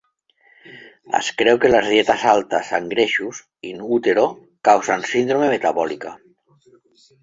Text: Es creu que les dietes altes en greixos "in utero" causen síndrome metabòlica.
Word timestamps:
Es 1.19 1.29
creu 1.41 1.59
que 1.65 1.71
les 1.73 1.91
dietes 1.91 2.25
altes 2.33 2.73
en 2.79 2.89
greixos 2.95 3.45
"in 3.75 3.87
utero" 4.01 4.27
causen 4.73 5.09
síndrome 5.15 5.57
metabòlica. 5.57 6.21